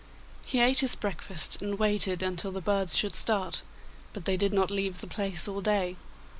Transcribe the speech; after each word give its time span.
He 0.47 0.59
ate 0.59 0.79
his 0.79 0.95
breakfast, 0.95 1.61
and 1.61 1.77
waited 1.77 2.23
until 2.23 2.51
the 2.51 2.59
birds 2.59 2.95
should 2.97 3.15
start, 3.15 3.61
but 4.13 4.25
they 4.25 4.35
did 4.35 4.51
not 4.51 4.71
leave 4.71 4.99
the 4.99 5.05
place 5.05 5.47
all 5.47 5.61
day. 5.61 5.95